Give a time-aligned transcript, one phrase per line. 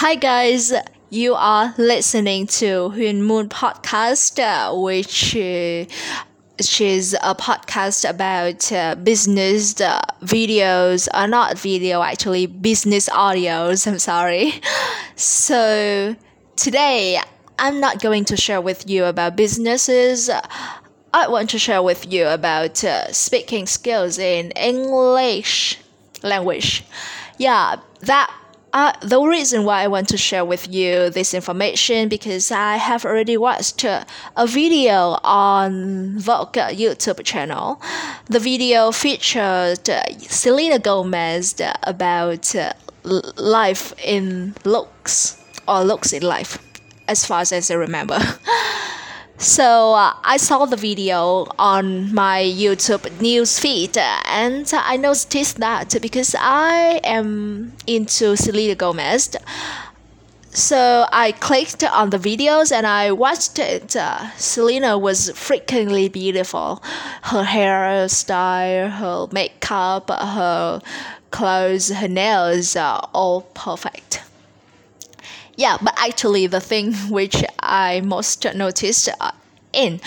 [0.00, 0.72] Hi guys,
[1.10, 5.84] you are listening to Hyun Moon podcast, uh, which uh,
[6.56, 13.86] which is a podcast about uh, business uh, videos, or not video actually, business audios.
[13.86, 14.54] I'm sorry.
[15.16, 16.16] So
[16.56, 17.20] today
[17.58, 20.30] I'm not going to share with you about businesses.
[21.12, 25.76] I want to share with you about uh, speaking skills in English
[26.22, 26.84] language.
[27.36, 28.34] Yeah, that
[28.72, 33.04] uh, the reason why I want to share with you this information because I have
[33.04, 34.06] already watched a
[34.46, 37.80] video on Vogue YouTube channel.
[38.26, 46.22] The video featured uh, Selena Gomez uh, about uh, life in looks or looks in
[46.22, 46.58] life,
[47.08, 48.18] as far as I remember.
[49.40, 55.96] So uh, I saw the video on my YouTube news feed and I noticed that
[56.02, 59.34] because I am into Selena Gomez.
[60.50, 63.96] So I clicked on the videos and I watched it.
[63.96, 66.82] Uh, Selena was freakingly beautiful.
[67.22, 70.82] Her hairstyle, her makeup, her
[71.30, 74.20] clothes, her nails are all perfect
[75.60, 79.30] yeah but actually the thing which i most noticed uh,
[79.72, 80.00] in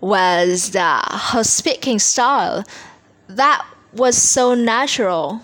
[0.00, 2.64] was her speaking style.
[3.28, 5.40] That was so natural.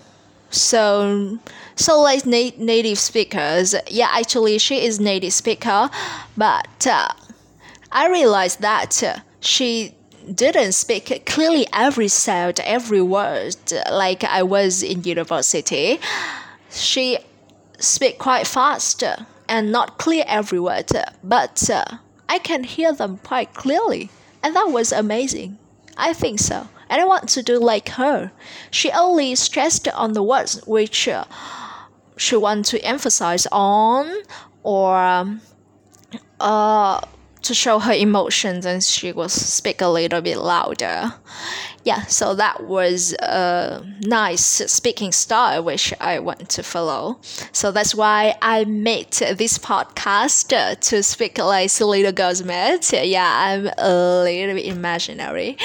[0.49, 1.39] So
[1.75, 3.75] so like na- native speakers.
[3.87, 5.89] Yeah actually she is native speaker
[6.37, 7.09] but uh,
[7.91, 9.93] i realized that she
[10.33, 13.55] didn't speak clearly every sound every word.
[13.91, 15.99] Like i was in university.
[16.71, 17.17] She
[17.79, 19.03] speak quite fast
[19.47, 20.91] and not clear every word,
[21.23, 21.85] but uh,
[22.27, 24.09] I can hear them quite clearly,
[24.43, 25.57] and that was amazing.
[25.97, 28.31] I think so, and I want to do like her.
[28.71, 31.25] She only stressed on the words which uh,
[32.17, 34.13] she want to emphasize on,
[34.63, 35.41] or um,
[36.39, 37.01] uh,
[37.45, 41.13] to show her emotions and she will speak a little bit louder.
[41.83, 47.19] Yeah, so that was a nice speaking style which I want to follow.
[47.51, 52.91] So that's why I made this podcast to speak like little girls Gomez.
[52.93, 55.57] Yeah, I'm a little bit imaginary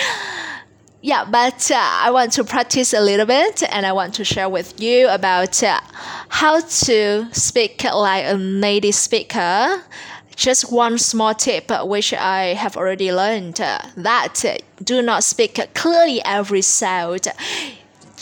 [1.03, 4.49] yeah but uh, i want to practice a little bit and i want to share
[4.49, 5.81] with you about uh,
[6.29, 9.83] how to speak like a native speaker
[10.41, 15.61] just one small tip which I have already learned uh, that uh, do not speak
[15.75, 17.29] clearly every sound.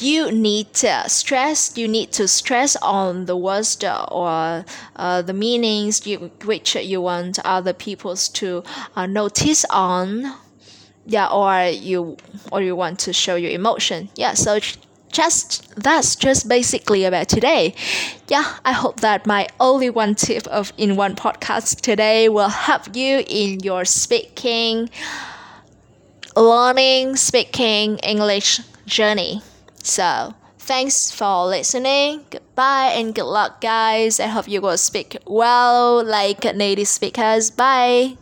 [0.01, 1.77] You need to stress.
[1.77, 4.65] You need to stress on the words or
[4.97, 8.65] uh, the meanings you, which you want other peoples to
[8.97, 10.35] uh, notice on
[11.07, 12.17] yeah or you
[12.53, 14.59] or you want to show your emotion yeah so
[15.13, 17.75] just that's just basically about today.
[18.29, 22.95] Yeah, I hope that my only one tip of in one podcast today will help
[22.95, 24.91] you in your speaking,
[26.37, 29.43] learning, speaking English journey.
[29.83, 32.25] So thanks for listening.
[32.31, 34.21] Goodbye and good luck, guys.
[34.21, 37.51] I hope you will speak well like native speakers.
[37.51, 38.17] Bye.